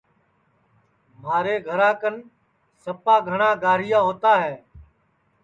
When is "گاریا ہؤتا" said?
3.63-4.33